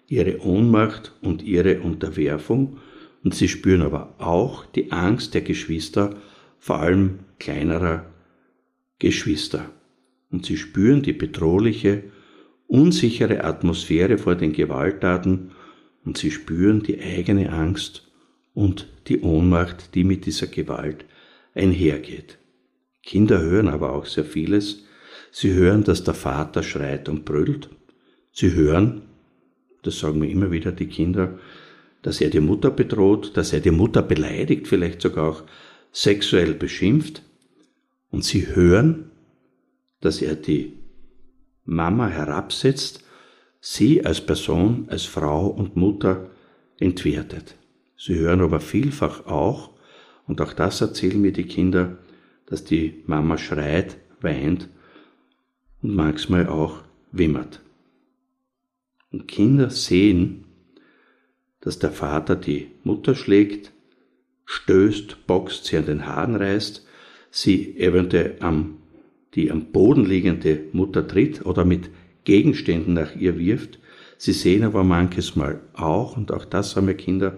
ihre 0.08 0.40
Ohnmacht 0.42 1.14
und 1.22 1.44
ihre 1.44 1.82
Unterwerfung, 1.82 2.78
und 3.24 3.36
sie 3.36 3.48
spüren 3.48 3.82
aber 3.82 4.16
auch 4.20 4.66
die 4.66 4.92
Angst 4.92 5.34
der 5.34 5.42
Geschwister, 5.42 6.16
vor 6.60 6.80
allem 6.80 7.20
kleinerer 7.40 8.06
Geschwister. 9.00 9.70
Und 10.32 10.46
sie 10.46 10.58
spüren 10.58 11.02
die 11.02 11.14
bedrohliche, 11.14 12.04
unsichere 12.68 13.44
Atmosphäre 13.44 14.18
vor 14.18 14.36
den 14.36 14.54
Gewalttaten 14.54 15.52
und 16.06 16.18
sie 16.18 16.32
spüren 16.32 16.84
die 16.84 17.02
eigene 17.02 17.52
Angst 17.52 18.08
und 18.54 18.88
die 19.08 19.22
Ohnmacht, 19.22 19.96
die 19.96 20.04
mit 20.04 20.26
dieser 20.26 20.48
Gewalt 20.48 21.06
einhergeht. 21.56 22.38
Kinder 23.02 23.42
hören 23.42 23.68
aber 23.68 23.94
auch 23.94 24.06
sehr 24.06 24.26
vieles. 24.26 24.84
Sie 25.32 25.54
hören, 25.54 25.84
dass 25.84 26.04
der 26.04 26.14
Vater 26.14 26.62
schreit 26.62 27.10
und 27.10 27.26
brüllt. 27.26 27.70
Sie 28.32 28.54
hören, 28.54 29.02
das 29.82 30.00
sagen 30.00 30.20
mir 30.20 30.30
immer 30.30 30.52
wieder 30.52 30.72
die 30.72 30.88
Kinder, 30.88 31.40
dass 32.02 32.22
er 32.22 32.30
die 32.30 32.40
Mutter 32.40 32.72
bedroht, 32.72 33.36
dass 33.36 33.54
er 33.54 33.60
die 33.60 33.72
Mutter 33.72 34.02
beleidigt, 34.02 34.68
vielleicht 34.68 35.02
sogar 35.02 35.30
auch 35.30 35.44
sexuell 35.92 36.54
beschimpft. 36.54 37.24
Und 38.12 38.24
sie 38.24 38.48
hören, 38.48 39.12
dass 40.02 40.22
er 40.22 40.36
die 40.36 40.74
Mama 41.66 42.08
herabsetzt 42.08 43.04
sie 43.62 44.06
als 44.06 44.26
Person, 44.26 44.88
als 44.90 45.06
Frau 45.06 45.48
und 45.48 45.76
Mutter 45.76 46.30
entwertet. 46.80 47.56
Sie 47.98 48.16
hören 48.16 48.42
aber 48.42 48.60
vielfach 48.60 49.26
auch, 49.26 49.72
und 50.26 50.42
auch 50.42 50.54
das 50.54 50.80
erzählen 50.82 51.20
mir 51.22 51.34
die 51.34 51.46
Kinder, 51.46 51.98
dass 52.46 52.64
die 52.64 53.04
Mama 53.06 53.38
schreit, 53.38 53.98
weint 54.22 54.70
und 55.82 55.96
manchmal 55.96 56.48
auch 56.48 56.84
wimmert. 57.12 57.62
Und 59.12 59.28
Kinder 59.28 59.70
sehen, 59.70 60.46
dass 61.62 61.80
der 61.80 61.92
Vater 61.92 62.36
die 62.36 62.72
Mutter 62.84 63.16
schlägt, 63.16 63.72
stößt, 64.50 65.28
boxt, 65.28 65.66
sie 65.66 65.78
an 65.78 65.86
den 65.86 66.08
Haaren 66.08 66.36
reißt, 66.36 66.84
sie 67.30 67.78
eventuell 67.78 68.38
am, 68.40 68.78
die 69.36 69.52
am 69.52 69.66
Boden 69.66 70.06
liegende 70.06 70.62
Mutter 70.74 71.08
tritt 71.08 71.46
oder 71.46 71.66
mit 71.66 71.92
Gegenständen 72.24 72.96
nach 72.96 73.16
ihr 73.16 73.38
wirft. 73.38 73.78
Sie 74.18 74.32
sehen 74.34 74.64
aber 74.64 74.84
manches 74.84 75.36
Mal 75.36 75.60
auch, 75.74 76.18
und 76.18 76.32
auch 76.32 76.46
das 76.46 76.76
haben 76.76 76.88
mir 76.88 76.96
Kinder 76.96 77.38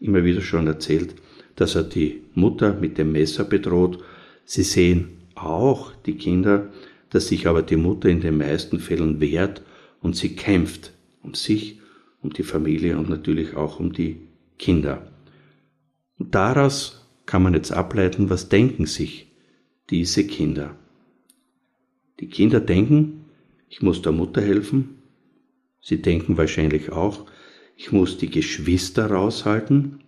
immer 0.00 0.24
wieder 0.24 0.40
schon 0.40 0.66
erzählt, 0.66 1.14
dass 1.54 1.76
er 1.76 1.84
die 1.84 2.22
Mutter 2.34 2.74
mit 2.74 2.98
dem 2.98 3.12
Messer 3.12 3.44
bedroht. 3.44 4.02
Sie 4.44 4.64
sehen 4.64 5.10
auch 5.36 5.92
die 6.06 6.16
Kinder, 6.16 6.72
dass 7.10 7.28
sich 7.28 7.46
aber 7.46 7.62
die 7.62 7.76
Mutter 7.76 8.08
in 8.08 8.20
den 8.20 8.36
meisten 8.36 8.80
Fällen 8.80 9.20
wehrt 9.20 9.62
und 10.02 10.16
sie 10.16 10.34
kämpft 10.34 10.92
um 11.22 11.34
sich, 11.34 11.78
um 12.20 12.32
die 12.32 12.42
Familie 12.42 12.98
und 12.98 13.08
natürlich 13.08 13.54
auch 13.54 13.78
um 13.78 13.92
die 13.92 14.16
Kinder. 14.58 15.06
Und 16.18 16.34
daraus 16.34 17.06
kann 17.26 17.42
man 17.42 17.54
jetzt 17.54 17.72
ableiten, 17.72 18.30
was 18.30 18.48
denken 18.48 18.86
sich 18.86 19.28
diese 19.90 20.26
Kinder. 20.26 20.74
Die 22.20 22.28
Kinder 22.28 22.60
denken, 22.60 23.24
ich 23.68 23.82
muss 23.82 24.02
der 24.02 24.12
Mutter 24.12 24.40
helfen. 24.40 24.96
Sie 25.80 26.02
denken 26.02 26.36
wahrscheinlich 26.36 26.90
auch, 26.90 27.26
ich 27.76 27.92
muss 27.92 28.18
die 28.18 28.30
Geschwister 28.30 29.10
raushalten. 29.10 30.00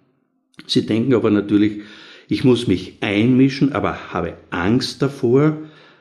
Sie 0.66 0.86
denken 0.86 1.14
aber 1.14 1.30
natürlich, 1.30 1.82
ich 2.28 2.44
muss 2.44 2.66
mich 2.66 2.98
einmischen, 3.00 3.72
aber 3.72 4.12
habe 4.12 4.36
Angst 4.50 5.02
davor, 5.02 5.56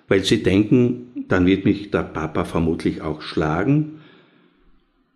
weil 0.08 0.24
sie 0.24 0.42
denken, 0.42 1.26
dann 1.28 1.46
wird 1.46 1.66
mich 1.66 1.92
der 1.92 2.04
Papa 2.04 2.46
vermutlich 2.46 3.02
auch 3.02 3.22
schlagen. 3.22 4.02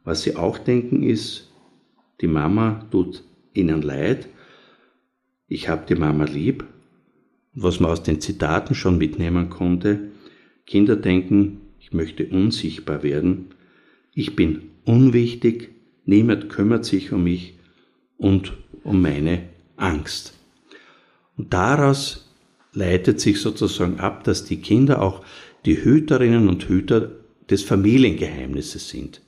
Was 0.04 0.24
sie 0.24 0.36
auch 0.36 0.58
denken 0.58 1.02
ist, 1.02 1.52
die 2.22 2.28
Mama 2.28 2.86
tut 2.92 3.24
ihnen 3.54 3.82
leid, 3.82 4.28
ich 5.48 5.70
habe 5.70 5.86
die 5.88 5.96
Mama 5.96 6.26
lieb. 6.26 6.66
Was 7.54 7.80
man 7.80 7.92
aus 7.92 8.02
den 8.02 8.20
Zitaten 8.20 8.74
schon 8.74 8.98
mitnehmen 8.98 9.50
konnte, 9.50 10.10
Kinder 10.66 10.96
denken, 10.96 11.62
ich 11.80 11.94
möchte 11.94 12.26
unsichtbar 12.26 13.04
werden, 13.04 13.54
ich 14.14 14.36
bin 14.36 14.72
unwichtig, 14.86 15.70
niemand 16.06 16.50
kümmert 16.50 16.86
sich 16.86 17.12
um 17.12 17.24
mich 17.24 17.56
und 18.18 18.54
um 18.84 19.02
meine 19.02 19.50
Angst. 19.76 20.34
Und 21.38 21.54
daraus 21.54 22.34
leitet 22.74 23.20
sich 23.20 23.40
sozusagen 23.40 24.00
ab, 24.00 24.24
dass 24.24 24.46
die 24.46 24.58
Kinder 24.58 25.02
auch 25.02 25.24
die 25.66 25.84
Hüterinnen 25.84 26.50
und 26.50 26.68
Hüter 26.68 27.12
des 27.50 27.64
Familiengeheimnisses 27.64 28.90
sind. 28.90 29.22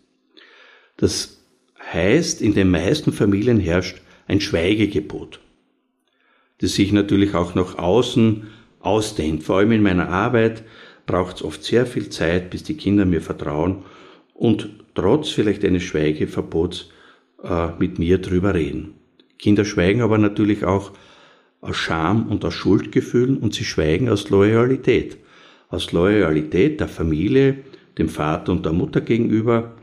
Das 0.98 1.43
heißt, 1.91 2.41
in 2.41 2.53
den 2.53 2.69
meisten 2.69 3.12
Familien 3.12 3.60
herrscht 3.60 4.01
ein 4.27 4.41
Schweigegebot, 4.41 5.39
das 6.62 6.75
sich 6.75 6.91
natürlich 6.91 7.35
auch 7.35 7.55
nach 7.55 7.77
außen 7.77 8.47
ausdehnt. 8.79 9.43
Vor 9.43 9.57
allem 9.57 9.71
in 9.71 9.83
meiner 9.83 10.09
Arbeit 10.09 10.63
braucht 11.05 11.38
es 11.38 11.43
oft 11.43 11.63
sehr 11.63 11.85
viel 11.85 12.09
Zeit, 12.09 12.50
bis 12.50 12.63
die 12.63 12.77
Kinder 12.77 13.05
mir 13.05 13.21
vertrauen 13.21 13.83
und 14.33 14.69
trotz 14.93 15.29
vielleicht 15.29 15.63
eines 15.65 15.83
Schweigeverbots 15.83 16.89
äh, 17.43 17.67
mit 17.79 18.00
mir 18.00 18.17
drüber 18.19 18.53
reden. 18.53 18.95
Kinder 19.38 19.65
schweigen 19.65 20.01
aber 20.01 20.17
natürlich 20.17 20.63
auch 20.63 20.91
aus 21.62 21.75
Scham 21.75 22.27
und 22.27 22.45
aus 22.45 22.53
Schuldgefühlen 22.53 23.38
und 23.38 23.53
sie 23.53 23.65
schweigen 23.65 24.09
aus 24.09 24.29
Loyalität. 24.29 25.18
Aus 25.70 25.91
Loyalität 25.91 26.79
der 26.79 26.87
Familie, 26.87 27.57
dem 27.98 28.07
Vater 28.07 28.51
und 28.51 28.65
der 28.65 28.74
Mutter 28.74 29.01
gegenüber. 29.01 29.75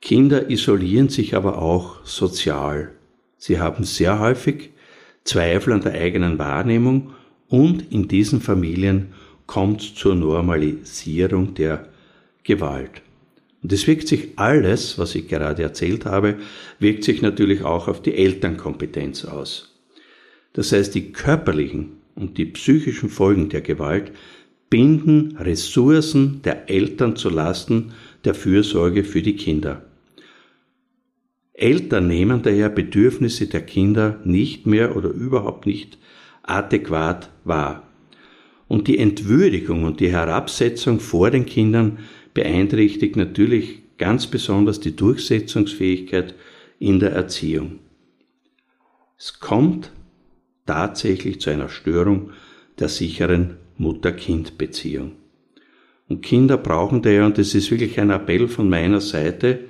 Kinder 0.00 0.50
isolieren 0.50 1.08
sich 1.08 1.34
aber 1.34 1.60
auch 1.60 2.04
sozial. 2.04 2.92
Sie 3.36 3.58
haben 3.58 3.84
sehr 3.84 4.20
häufig 4.20 4.70
Zweifel 5.28 5.74
an 5.74 5.82
der 5.82 5.92
eigenen 5.92 6.38
Wahrnehmung 6.38 7.10
und 7.48 7.92
in 7.92 8.08
diesen 8.08 8.40
Familien 8.40 9.08
kommt 9.46 9.82
zur 9.82 10.14
Normalisierung 10.14 11.54
der 11.54 11.88
Gewalt. 12.44 13.02
Und 13.62 13.72
es 13.72 13.86
wirkt 13.86 14.08
sich 14.08 14.30
alles, 14.36 14.98
was 14.98 15.14
ich 15.14 15.28
gerade 15.28 15.62
erzählt 15.62 16.06
habe, 16.06 16.36
wirkt 16.78 17.04
sich 17.04 17.20
natürlich 17.20 17.62
auch 17.62 17.88
auf 17.88 18.00
die 18.00 18.14
Elternkompetenz 18.14 19.24
aus. 19.24 19.78
Das 20.54 20.72
heißt, 20.72 20.94
die 20.94 21.12
körperlichen 21.12 21.98
und 22.14 22.38
die 22.38 22.46
psychischen 22.46 23.10
Folgen 23.10 23.50
der 23.50 23.60
Gewalt 23.60 24.12
binden 24.70 25.36
Ressourcen 25.36 26.40
der 26.42 26.70
Eltern 26.70 27.16
zu 27.16 27.28
Lasten 27.28 27.92
der 28.24 28.34
Fürsorge 28.34 29.04
für 29.04 29.22
die 29.22 29.36
Kinder. 29.36 29.87
Eltern 31.58 32.06
nehmen 32.06 32.42
daher 32.42 32.68
Bedürfnisse 32.68 33.48
der 33.48 33.62
Kinder 33.62 34.20
nicht 34.24 34.66
mehr 34.66 34.96
oder 34.96 35.10
überhaupt 35.10 35.66
nicht 35.66 35.98
adäquat 36.42 37.30
wahr. 37.44 37.82
Und 38.68 38.86
die 38.86 38.98
Entwürdigung 38.98 39.84
und 39.84 40.00
die 40.00 40.12
Herabsetzung 40.12 41.00
vor 41.00 41.30
den 41.30 41.46
Kindern 41.46 41.98
beeinträchtigt 42.34 43.16
natürlich 43.16 43.82
ganz 43.98 44.26
besonders 44.26 44.78
die 44.78 44.94
Durchsetzungsfähigkeit 44.94 46.34
in 46.78 47.00
der 47.00 47.12
Erziehung. 47.12 47.80
Es 49.18 49.40
kommt 49.40 49.90
tatsächlich 50.66 51.40
zu 51.40 51.50
einer 51.50 51.68
Störung 51.68 52.30
der 52.78 52.88
sicheren 52.88 53.56
Mutter-Kind-Beziehung. 53.78 55.12
Und 56.08 56.22
Kinder 56.22 56.56
brauchen 56.56 57.02
daher, 57.02 57.26
und 57.26 57.36
das 57.36 57.54
ist 57.54 57.70
wirklich 57.70 57.98
ein 57.98 58.10
Appell 58.10 58.48
von 58.48 58.68
meiner 58.68 59.00
Seite, 59.00 59.64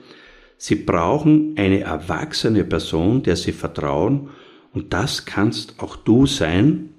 sie 0.59 0.75
brauchen 0.75 1.55
eine 1.57 1.81
erwachsene 1.81 2.64
Person, 2.64 3.23
der 3.23 3.37
sie 3.37 3.53
vertrauen, 3.53 4.29
und 4.75 4.92
das 4.92 5.25
kannst 5.25 5.77
auch 5.79 5.97
du 5.97 6.27
sein, 6.27 6.90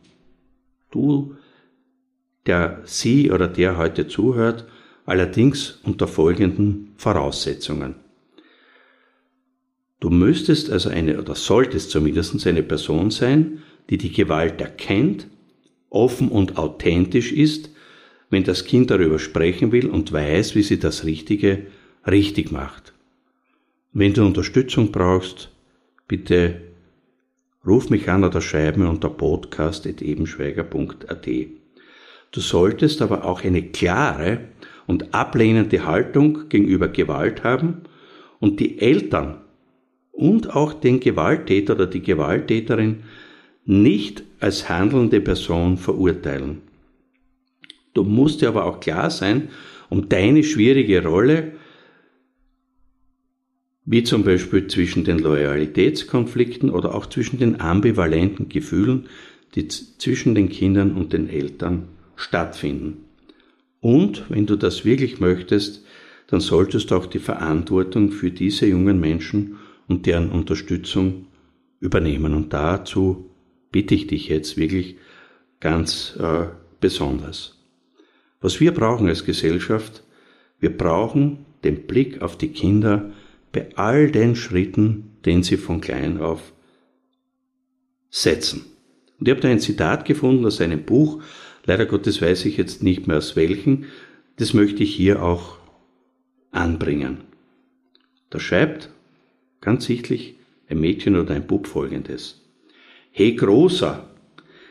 du, 0.90 1.36
der 2.48 2.82
sie 2.86 3.30
oder 3.32 3.48
der 3.48 3.78
heute 3.78 4.08
zuhört, 4.08 4.66
allerdings 5.06 5.80
unter 5.84 6.08
folgenden 6.08 6.94
Voraussetzungen. 6.98 7.96
Du 10.00 10.10
müsstest 10.10 10.72
also 10.72 10.90
eine 10.90 11.20
oder 11.20 11.36
solltest 11.36 11.92
zumindest 11.92 12.48
eine 12.48 12.64
Person 12.64 13.12
sein, 13.12 13.62
die 13.90 13.98
die 13.98 14.12
Gewalt 14.12 14.62
erkennt, 14.62 15.28
offen 15.90 16.30
und 16.30 16.58
authentisch 16.58 17.32
ist, 17.32 17.70
wenn 18.30 18.44
das 18.44 18.66
Kind 18.66 18.92
darüber 18.92 19.20
sprechen 19.20 19.72
will 19.72 19.88
und 19.88 20.12
weiß, 20.12 20.56
wie 20.56 20.64
sie 20.64 20.80
das 20.80 21.04
Richtige 21.04 21.68
richtig 22.06 22.52
macht. 22.52 22.94
Wenn 23.92 24.14
du 24.14 24.24
Unterstützung 24.24 24.92
brauchst, 24.92 25.50
bitte 26.08 26.62
ruf 27.66 27.90
mich 27.90 28.08
an 28.08 28.24
oder 28.24 28.40
schreib 28.40 28.78
mir 28.78 28.88
unter 28.88 29.10
podcast.ebenschweiger.at. 29.10 31.28
Du 32.32 32.40
solltest 32.40 33.02
aber 33.02 33.26
auch 33.26 33.44
eine 33.44 33.64
klare 33.64 34.42
und 34.86 35.16
ablehnende 35.16 35.88
Haltung 35.88 36.50
gegenüber 36.50 36.88
Gewalt 36.88 37.44
haben 37.44 37.82
und 38.40 38.60
die 38.60 38.80
Eltern 38.80 39.42
und 40.12 40.56
auch 40.56 40.74
den 40.74 41.00
Gewalttäter 41.00 41.74
oder 41.74 41.88
die 41.88 42.04
Gewalttäterin 42.04 43.06
nicht 43.66 44.22
als 44.40 44.70
handelnde 44.70 45.20
Person 45.20 45.78
verurteilen. 45.78 46.62
Du 47.96 48.04
musst 48.04 48.42
dir 48.42 48.50
aber 48.50 48.66
auch 48.66 48.82
klar 48.82 49.10
sein, 49.10 49.50
um 49.90 50.10
deine 50.10 50.44
schwierige 50.44 51.04
Rolle, 51.04 51.54
wie 53.92 54.04
zum 54.04 54.24
Beispiel 54.24 54.68
zwischen 54.68 55.04
den 55.04 55.18
Loyalitätskonflikten 55.18 56.70
oder 56.70 56.94
auch 56.94 57.08
zwischen 57.08 57.40
den 57.40 57.60
ambivalenten 57.60 58.48
Gefühlen, 58.48 59.08
die 59.56 59.68
zwischen 59.68 60.36
den 60.36 60.48
Kindern 60.48 60.92
und 60.92 61.12
den 61.12 61.28
Eltern 61.28 61.88
stattfinden. 62.16 63.06
Und 63.80 64.26
wenn 64.30 64.46
du 64.46 64.58
das 64.58 64.86
wirklich 64.86 65.20
möchtest, 65.20 65.84
dann 66.28 66.40
solltest 66.40 66.92
du 66.92 66.98
auch 66.98 67.08
die 67.08 67.18
Verantwortung 67.18 68.12
für 68.12 68.30
diese 68.30 68.68
jungen 68.68 69.00
Menschen 69.00 69.56
und 69.88 70.06
deren 70.06 70.30
Unterstützung 70.30 71.26
übernehmen. 71.80 72.36
Und 72.36 72.54
dazu 72.54 73.32
bitte 73.72 73.96
ich 73.96 74.06
dich 74.06 74.28
jetzt 74.28 74.56
wirklich 74.56 74.98
ganz 75.60 76.16
äh, 76.20 76.46
besonders. 76.80 77.58
Was 78.40 78.60
wir 78.60 78.72
brauchen 78.72 79.08
als 79.08 79.26
Gesellschaft, 79.26 80.04
wir 80.60 80.78
brauchen 80.78 81.48
den 81.64 81.88
Blick 81.88 82.22
auf 82.22 82.38
die 82.38 82.50
Kinder 82.50 83.14
bei 83.52 83.70
all 83.76 84.12
den 84.12 84.36
Schritten, 84.36 85.18
den 85.26 85.44
sie 85.44 85.58
von 85.58 85.82
klein 85.82 86.20
auf 86.20 86.54
setzen. 88.10 88.66
Und 89.20 89.28
ich 89.28 89.32
habe 89.32 89.42
da 89.42 89.50
ein 89.50 89.60
Zitat 89.60 90.06
gefunden 90.06 90.46
aus 90.46 90.62
einem 90.62 90.84
Buch, 90.84 91.22
leider 91.66 91.86
Gottes 91.86 92.22
weiß 92.22 92.46
ich 92.46 92.58
jetzt 92.58 92.84
nicht 92.84 93.08
mehr 93.08 93.18
aus 93.18 93.36
welchen, 93.36 93.86
das 94.38 94.54
möchte 94.54 94.84
ich 94.84 94.96
hier 94.96 95.22
auch 95.22 95.58
anbringen. 96.52 97.18
Da 98.30 98.40
schreibt 98.40 98.90
ganz 99.62 99.86
sichtlich 99.86 100.36
ein 100.70 100.80
Mädchen 100.80 101.16
oder 101.18 101.36
ein 101.36 101.48
Bub 101.48 101.68
folgendes. 101.68 102.42
Hey 103.12 103.34
Großer, 103.34 104.10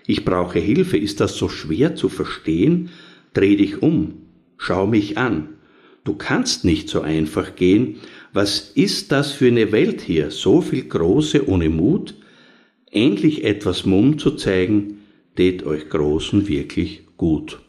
ich 0.07 0.25
brauche 0.25 0.59
Hilfe, 0.59 0.97
ist 0.97 1.21
das 1.21 1.37
so 1.37 1.49
schwer 1.49 1.95
zu 1.95 2.09
verstehen? 2.09 2.91
Dreh 3.35 3.57
dich 3.57 3.83
um, 3.83 4.23
schau 4.57 4.87
mich 4.87 5.19
an. 5.19 5.58
Du 6.05 6.15
kannst 6.15 6.65
nicht 6.65 6.89
so 6.89 7.01
einfach 7.01 7.57
gehen. 7.57 7.97
Was 8.33 8.71
ist 8.75 9.13
das 9.13 9.33
für 9.33 9.49
eine 9.49 9.73
Welt 9.73 10.01
hier? 10.01 10.31
So 10.31 10.61
viel 10.61 10.85
Große 10.85 11.49
ohne 11.49 11.69
Mut? 11.69 12.15
Endlich 12.91 13.45
etwas 13.45 13.85
Mumm 13.85 14.19
zu 14.19 14.33
zeigen, 14.33 15.03
tät 15.37 15.65
euch 15.65 15.89
Großen 15.91 16.49
wirklich 16.49 17.03
gut. 17.17 17.61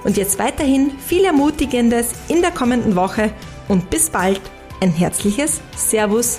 Und 0.04 0.18
jetzt 0.18 0.38
weiterhin 0.38 0.90
viel 0.98 1.24
Ermutigendes 1.24 2.10
in 2.28 2.42
der 2.42 2.50
kommenden 2.50 2.96
Woche 2.96 3.30
und 3.66 3.88
bis 3.88 4.10
bald. 4.10 4.42
Ein 4.82 4.90
herzliches 4.90 5.62
Servus 5.74 6.38